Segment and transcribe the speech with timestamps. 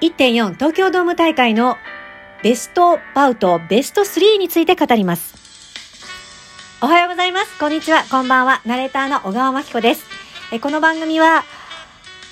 [0.00, 1.76] 1.4東京ドーム大会の
[2.44, 5.34] ベストバウトベスト3について語ります。
[6.80, 7.58] おはようございます。
[7.58, 8.04] こんにちは。
[8.04, 8.62] こんばんは。
[8.64, 10.04] ナレーターの小川真紀子です。
[10.52, 11.42] えこの番組は、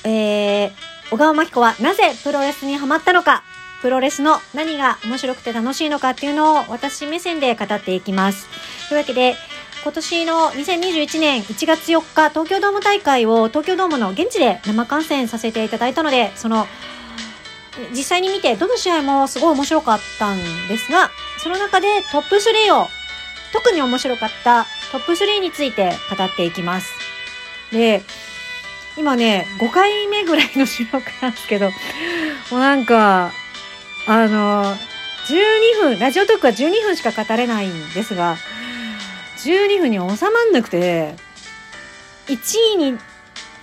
[0.04, 0.70] えー、
[1.10, 3.42] 小川真紀子はなぜプロレスにハマったのか、
[3.82, 8.46] プロレスの何が面白くて楽しいのかっていうのを私目線で語っていきます。
[8.88, 9.34] というわけで、
[9.82, 16.68] 今年の2021年1月4日、東京ドーム大会を東京ドームの現地で生観戦させていただいたので、その、
[17.90, 22.88] 実際に見てどの試合もすごい面白かったんですが、その中でトップ3を、
[23.52, 26.92] 特に面白かったトップ3について語っていきます。
[27.70, 28.02] で、
[28.96, 31.70] 今ね、5回目ぐらいの収録なんですけど、
[32.50, 33.32] もうなんか、
[34.06, 34.76] あの、
[35.26, 38.36] 12分、ラジオトークは12分しか語れないんですが、
[39.44, 41.14] 12分に収まんなくて、
[42.28, 42.98] 1位に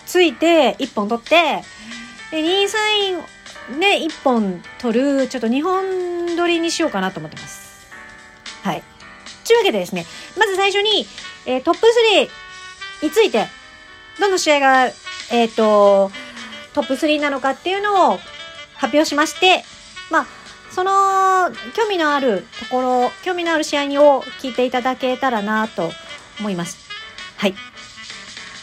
[0.06, 1.64] ついて1本取って、
[2.32, 3.33] で、2位、3位
[3.80, 7.88] で1本取る、ちょっと2本取りにしようかなと思ってます。
[8.64, 8.84] はい。
[9.46, 10.06] というわけでですね、
[10.38, 11.06] まず最初に、
[11.46, 11.88] えー、トップ
[13.02, 13.48] 3について、
[14.20, 14.86] どの試合が、
[15.32, 16.12] えっ、ー、と、
[16.74, 18.18] トップ3なのかっていうのを
[18.76, 19.64] 発表しまして、
[20.10, 20.28] まあ、
[20.72, 20.92] その
[21.76, 25.92] 興味のあるところ、興味のある試合を聞いていただけたらなと
[26.40, 26.90] 思います。
[27.38, 27.56] はい。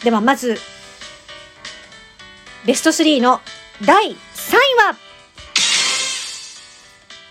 [0.04, 0.58] ではまず、
[2.66, 3.40] ベスト3の
[3.82, 4.16] 第3位
[4.74, 4.96] は、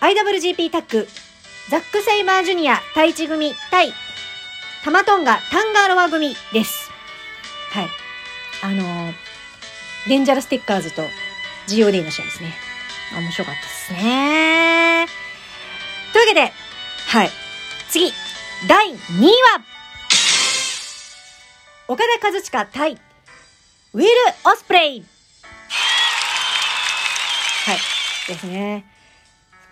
[0.00, 1.08] IWGP タッグ、
[1.68, 3.92] ザック・セイバージュニア対一組対
[4.82, 6.90] タマトンガ・タンガーロワ組です。
[7.70, 7.88] はい。
[8.62, 9.12] あのー、
[10.08, 11.02] デンジャラステッカーズと
[11.68, 12.54] GOD の試合ですね。
[13.14, 15.06] 面白かったですね。
[16.12, 16.52] というわけで、
[17.08, 17.30] はい。
[17.88, 18.12] 次、
[18.66, 19.64] 第2位は、
[21.88, 22.92] オカダ・カズチカ対、
[23.92, 24.08] ウィル・
[24.44, 25.04] オスプレイ。
[28.30, 28.84] ですね。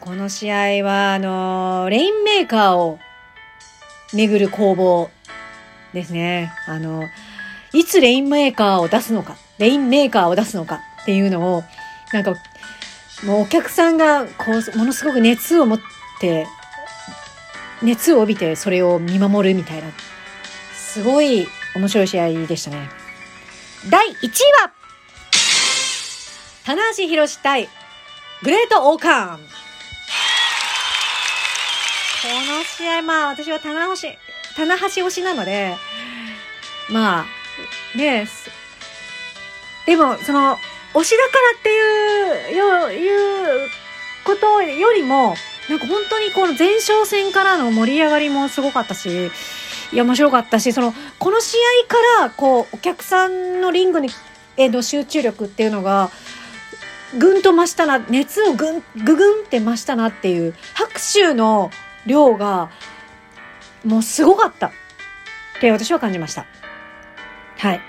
[0.00, 2.98] この試合は、あのレインメーカーを
[4.12, 5.10] 巡る攻防
[5.94, 6.52] ですね。
[6.66, 7.04] あの、
[7.72, 11.62] いつレインメーカーを出すのか、レインメーカーを出すのかっていうのを、
[12.12, 12.34] なんか
[13.24, 15.80] もうお客さんがこうものすごく熱を持っ
[16.20, 16.46] て
[17.82, 19.88] 熱を帯びてそれを見守るみたいな
[20.72, 22.88] すごい面白い試合でしたね
[23.90, 24.22] 第1位
[24.62, 24.72] は
[26.64, 27.68] 棚橋宏対
[28.42, 29.38] グレートオーカーン。
[29.38, 29.44] こ
[32.52, 34.08] の試合まあ私は棚橋
[34.56, 35.76] 棚橋推しなので
[36.90, 37.24] まあ
[37.96, 38.26] ね
[39.86, 40.56] でもその
[40.94, 43.68] 推しだからっていう、よ、いう
[44.24, 45.34] ことよりも、
[45.68, 49.30] なんか本当にこの前哨戦からの盛り上がりもすごかったし、
[49.92, 54.08] いや、面白かったし、その、この試合から、こう、お客さんのリングに、
[54.56, 56.10] への集中力っていうのが、
[57.16, 61.70] ぐんと増したな、熱をぐん、ぐぐんって増したなっていう、拍手の
[62.06, 62.70] 量が、
[63.84, 64.66] もうすごかった。
[64.66, 64.70] っ
[65.60, 66.46] て私は感じました。
[67.56, 67.80] はい。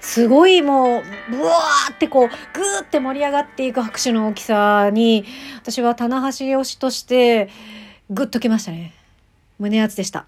[0.00, 5.26] すごいもう、ブワーってこう、ぐーって盛り上がっていく拍手の大きさに、
[5.58, 7.50] 私は棚橋推しとして、
[8.08, 8.94] ぐっときましたね。
[9.58, 10.26] 胸熱でした。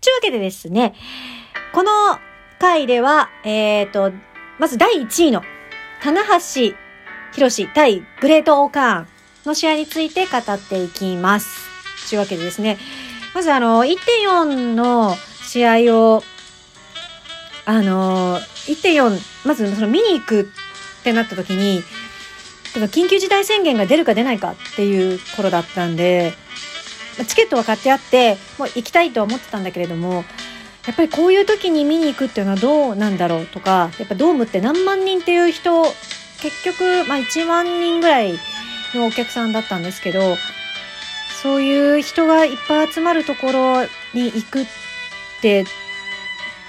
[0.00, 0.94] というわけでですね、
[1.72, 1.90] この
[2.58, 4.12] 回では、えっ、ー、と、
[4.58, 5.42] まず第1位の、
[6.02, 6.74] 棚橋
[7.32, 9.06] 博対グレートオーカーン
[9.44, 11.66] の試合について語っていきます。
[12.08, 12.78] というわけでですね、
[13.34, 16.22] まずあの、1.4の試合を
[17.66, 20.44] あの1.4まずその見に行くっ
[21.02, 21.82] てなった時に
[22.74, 26.32] 緊急事態宣言が出るか出ないかっていう頃だったんで
[27.26, 30.24] チケットは買ってあってもう行きたいとは思ってたんだけれども
[30.86, 35.82] やっぱりこういう時に見に行くっていうのはどうなんだろうとかやっぱドームって何万人っていう人
[36.40, 38.38] 結局、まあ、1万人ぐらい
[38.94, 40.36] のお客さんだったんですけど
[41.42, 43.82] そういう人がいっぱい集まるところ
[44.14, 44.66] に行くっ
[45.40, 45.66] てっ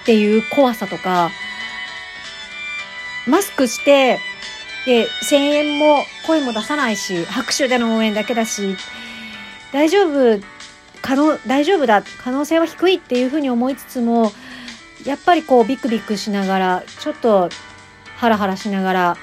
[0.07, 1.31] ていう怖さとか、
[3.27, 4.19] マスクして、
[4.85, 8.77] で、声援も、声も出さないし、拍手での応援だけだし、
[9.73, 10.41] 大丈夫、
[11.01, 14.31] 可能、大丈夫だ、可能性は低いっていうふうに思いつつも、
[15.03, 17.49] やっぱりこうビクビクしながら、ちょっと
[18.15, 19.17] ハラハラしながら、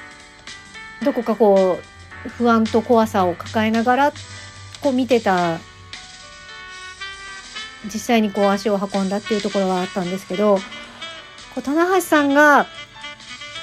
[1.05, 1.79] どこかこ
[2.25, 4.11] う、不安と怖さを抱えながら、
[4.81, 5.59] こう見てた
[7.85, 10.61] 実際にこう足を運んだっていうところはあったんですけど、こ
[11.57, 12.65] う棚橋さんが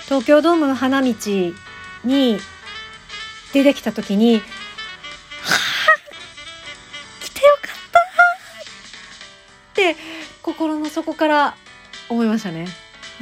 [0.04, 1.12] 東京ドームの花道
[2.04, 2.38] に
[3.52, 4.42] 出てきた時に、はあ
[7.20, 7.98] 来てよかった
[9.72, 9.96] って
[10.42, 11.56] 心の底から
[12.08, 12.66] 思いましたね。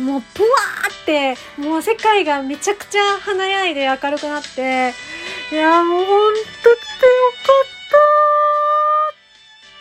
[0.01, 4.95] もう、ぷわーって、もう世界がめちゃくちゃ華やいで明るくなって、
[5.53, 6.77] いや、もうほんと来てよ
[7.43, 7.71] かっ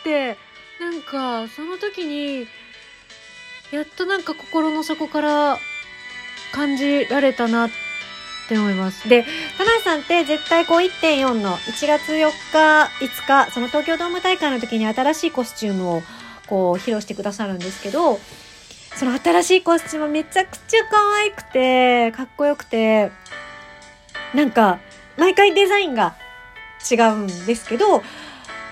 [0.00, 0.38] って、
[0.80, 2.46] なんか、その時に、
[3.70, 5.58] やっとなんか心の底から
[6.52, 7.70] 感じられたなっ
[8.48, 9.08] て思います。
[9.08, 9.24] で、
[9.56, 16.02] 田中さんって絶対こう1.4の1月4日、5日、その東京ドーム大会の時に新しいコスチュームを
[16.48, 18.18] こう披露してくださるんですけど、
[19.00, 23.10] その新しいコスチュームめちゃくちゃ可愛くて、かっこよくて、
[24.34, 24.78] なんか、
[25.16, 26.16] 毎回デザインが
[26.90, 28.02] 違うんですけど、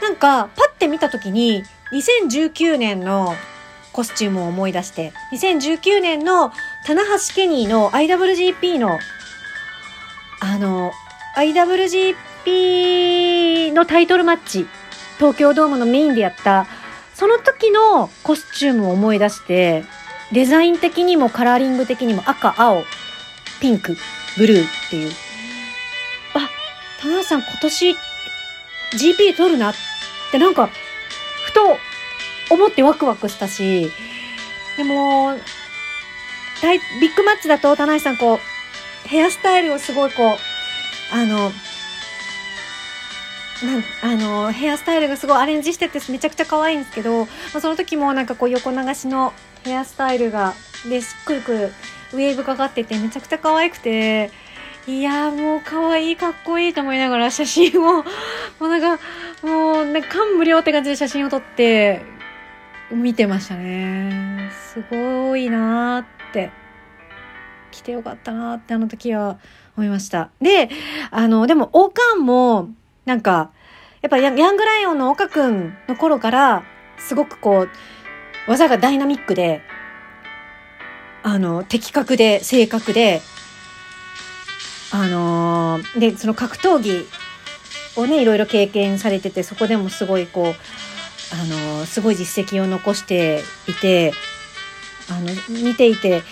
[0.02, 1.62] なんか、パッて見た時に、
[1.94, 3.32] 2019年の
[3.94, 6.52] コスチュームを思い出して、2019年の
[6.84, 8.98] 棚橋ケニーの IWGP の、
[10.40, 10.92] あの、
[11.38, 14.66] IWGP のタイトルマッチ、
[15.16, 16.66] 東京ドームのメインでやった、
[17.14, 19.86] その時のコスチュームを思い出して、
[20.32, 22.84] デザイン的にもカラーリング的にも赤、青、
[23.60, 23.96] ピンク、
[24.36, 25.12] ブルーっていう。
[26.34, 26.50] あ、
[27.00, 27.96] 田中さん今年
[28.92, 29.74] GP 取るなっ
[30.30, 30.68] てなんか、
[31.46, 31.78] ふと
[32.50, 33.90] 思ってワクワクしたし、
[34.76, 35.34] でも、
[36.60, 40.36] 大ビッグマッチだと田中さんこう、ヘアスタイルをすごいこう、
[41.14, 41.50] あの、
[43.62, 49.32] なんあのヘアスタイルがすごいアレンジしててめちゃくちゃ可愛いんですけど、まあ、その時もなんかこう横流しの
[49.68, 50.54] ヘアスタイルが
[50.88, 51.72] でくるくる
[52.14, 54.30] ウェーブかかっててめちゃくちゃ可愛くて
[54.86, 58.04] いやもう可愛いかっこいいと思いながら写真をも
[58.60, 59.02] うなんか
[59.42, 62.00] もうなんか感無量って感じで写真を撮って
[62.90, 64.50] 見てましたね。
[64.72, 66.50] すごいなーって。
[67.70, 69.38] 来てよかったなーってあの時は
[69.76, 70.30] 思いました。
[70.40, 70.70] で
[71.10, 72.70] あのでも王冠も
[73.04, 73.50] なんか、
[74.02, 76.62] やっぱヤングライオンの岡くんの頃から、
[76.98, 77.68] すごくこう、
[78.48, 79.60] 技がダイナミックで、
[81.22, 83.20] あの、的確で、正確で、
[84.90, 87.06] あのーで、その格闘技
[87.96, 94.14] をね、いろいろ経験されてて、そこでもすごいこう、あのーすごい実績を残していて、
[95.10, 95.28] あの、
[95.62, 96.22] 見ていて、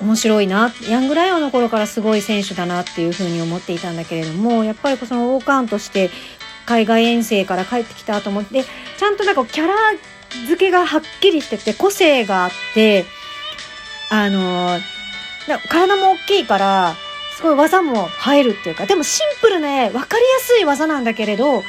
[0.00, 6.10] 面白いなヤングライオンの頃からすごい選手だなっていうふうに思っていたんだけれどもやっぱりその王冠として
[6.66, 8.64] 海外遠征から帰ってきたと思って
[8.98, 9.74] ちゃんとなんかキャラ
[10.46, 13.04] 付けがはっきりしてて個性があって
[14.10, 14.78] あの
[15.48, 16.94] な体も大きいから
[17.36, 21.62] すごい技も入るっていうかでもシンプルね分かりやすい技なんだけれど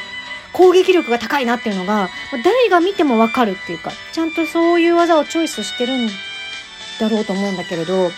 [0.51, 2.09] 攻撃力が高いなっていうのが
[2.43, 6.09] 誰が見ても分かるっていうかちゃんとそういう技をチョイスしてるん
[6.99, 8.11] だろうと思うんだけれど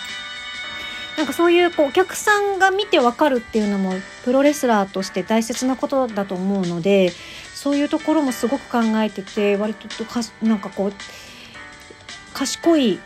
[1.16, 3.94] なんかそういうこうお客さんが見てわかるっていうのも
[4.24, 7.12] プロレスラーとして大切なことだと思うので
[7.56, 10.92] そういうところもすごく考えてて割とかなんかこう
[12.34, 13.00] 賢い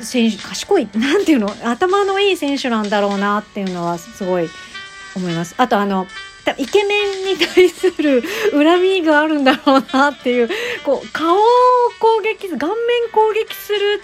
[0.00, 4.48] 選手賢いなんていうの頭のいい選手なんだろうなっていうのはすごい
[5.14, 5.54] 思います。
[5.58, 6.06] あとあの
[6.56, 8.22] イケメンに対する
[8.56, 10.48] 恨みがあるんだろうなっていう
[10.82, 11.40] こう顔を
[12.00, 12.76] 攻撃顔面
[13.12, 14.00] 攻撃する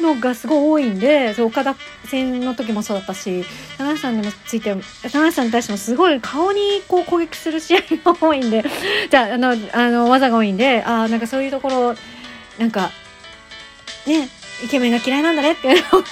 [0.00, 1.76] のがすごい多いんで、そう、岡田
[2.10, 3.44] 戦の時もそうだったし、
[3.78, 8.64] 田中さんにもついて、田中さんに対してもすごい顔にこう攻撃する試合が多いんで、
[9.10, 11.94] じゃあ、あの、あの、技が多いんで、ああ、なんかそういうところ、
[12.58, 12.90] なんか、
[14.06, 14.28] ね、
[14.64, 16.04] イケメンが嫌いなんだねっていうのを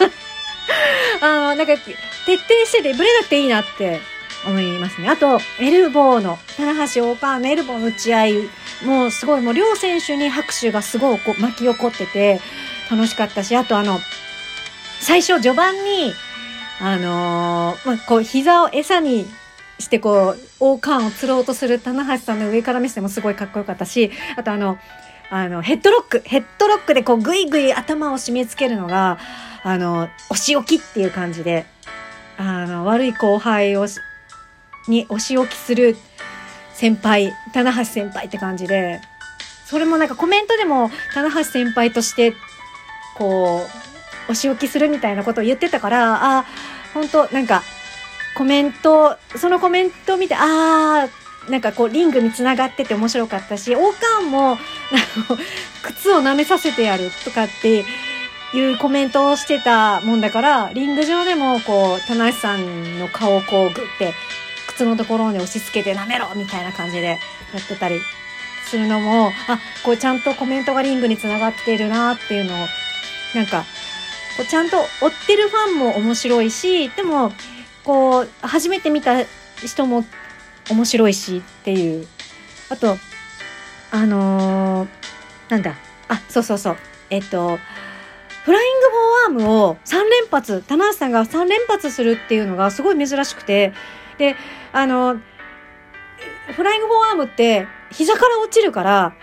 [1.21, 4.01] あの、なんか、徹底してて、ブレなくていいなって
[4.47, 5.09] 思いますね。
[5.09, 8.35] あと、エルボーの、棚橋大川のエルボーの打ち合い、
[8.85, 12.41] もうすごい、もう両選手に拍手がすごいこ巻き起こってて、
[12.91, 13.99] 楽しかったし、あとあの、
[15.01, 16.13] 最初序盤に、
[16.81, 19.27] あのーまあ、こう、膝を餌に
[19.79, 24.79] してこう、王冠を釣ろうとする棚橋さんの上から見せてもすごいかっこよかったし、あとあの、
[25.31, 29.19] あの、ヘッドロック、ヘッドロックでこう、ぐいぐい頭を締め付けるのが、
[29.63, 31.67] あの、お仕置きっていう感じで、
[32.37, 34.01] あの、悪い後輩をし、
[34.89, 35.97] にお仕置きする
[36.73, 39.01] 先輩、棚橋先輩って感じで、
[39.67, 42.33] それもなんかコメントでも、棚橋先輩として、
[43.17, 43.98] こう、
[44.29, 46.45] お仕置きするみたいなことを言ってたから、あ、
[46.95, 47.63] 本当なんか、
[48.35, 54.59] コメント、そのコメントを見て、あー、なんかこう、リングにつながってて面白かったし、王冠も、あの、
[55.83, 57.85] 靴を舐めさせてやるとかって
[58.55, 64.13] いうコメントをしてたもんだから、リング上でもこう、棚橋さんの顔をこう、グッて、
[64.69, 67.19] 靴のところに押し付けて舐めろみたいな感じで
[67.53, 68.01] やってたり
[68.65, 72.67] するのも、あ、こうちゃんとコメントがリングにつながってるなっていうのを、
[73.35, 73.65] なんか、
[74.39, 77.33] こうちゃんと追ってるファンも面白いし、でも、
[77.83, 79.25] こう、初めて見た
[79.67, 80.05] 人も
[80.71, 82.07] 面白いしっていう。
[82.71, 82.97] あと、
[83.91, 84.89] あのー
[85.49, 85.75] なんだ。
[86.09, 86.77] あ、そうそうそう。
[87.11, 87.59] えっと、
[88.45, 88.87] フライング
[89.35, 93.73] フォーアームを3連発、棚橋さんが3連発するっていうのがすごい珍しくて、
[94.19, 94.37] で、
[94.73, 95.21] あの、
[96.55, 99.17] フライングフォーアームって膝から落ちるから、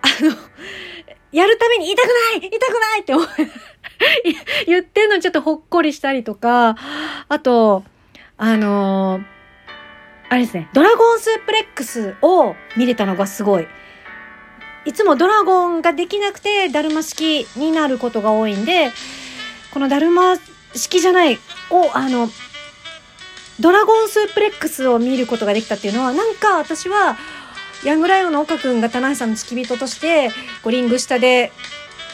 [0.00, 0.36] あの、
[1.30, 3.26] やるために痛くない痛くないって思う
[4.66, 6.76] 言ってんのにちょっとほっこりしたりとか、
[7.28, 7.84] あと、
[8.36, 9.22] あのー、
[10.28, 13.66] あれですね、ドラゴンスープレックスを見れたのがすごい。
[14.84, 18.90] いつもドラゴンができなくて、だるま式になることが多いんで、
[19.72, 20.36] このだるま
[20.74, 21.38] 式じゃない、
[21.70, 22.28] を、あの、
[23.60, 27.16] ドラゴンスープレックスを見ることができたっていうのは、なんか私は、
[27.84, 30.30] ヤングライオンの岡くんが田中さんの付き人として、
[30.62, 31.52] こうリング下で、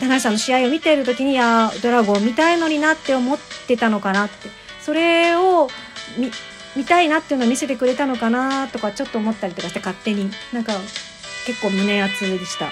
[0.01, 4.49] 田中さんの試合を見ている時に、や、ドラゴン見たいのになって思ってたのかなって。
[4.81, 5.69] それを
[6.17, 6.31] 見、
[6.77, 10.31] 見たいなっていうのを見せてくれたのかなとか、ちょっと思ったりとかして勝手に。
[10.53, 10.73] なんか、
[11.47, 12.71] 結構胸熱でした。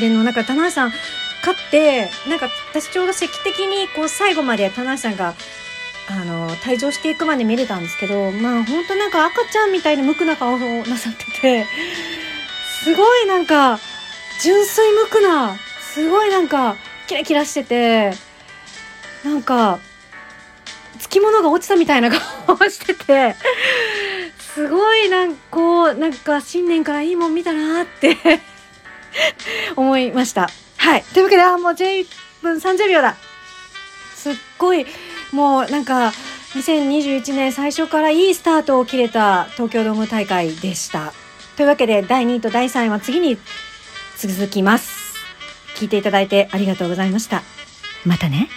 [0.00, 0.92] で、の、なんか、田中さん、
[1.40, 5.34] 勝って、なんか、私ちょうど席的に、こう、最後まで田中さんが、
[6.08, 11.66] あの、退場していくまで見れたんですけど、まあ、ほんとなんか赤ちゃんみたいに無垢な顔をなさってて、
[12.84, 13.80] すごいなんか、
[14.42, 15.56] 純粋無垢な、
[15.96, 16.76] すごいなんか、
[17.06, 18.12] キラキラしてて、
[19.24, 19.78] なんか、
[20.98, 23.34] つきものが落ちたみたいな顔 してて、
[24.54, 28.14] すごいなんかこう、なんか新年からいいもん見たなって
[29.74, 30.50] 思いました。
[30.76, 31.02] はい。
[31.14, 32.06] というわけで、あ、もう11
[32.42, 33.16] 分30秒だ。
[34.14, 34.86] すっごい、
[35.32, 36.12] もうなんか、
[36.56, 41.14] 2021年最初からいいスタートを切れた東京ドーム大会でした。
[41.56, 43.38] というわけで、第2位と第3位は次に
[44.18, 45.05] 続きます。
[45.76, 47.42] 聞いていただいてありがとうございました。
[48.04, 48.48] またね。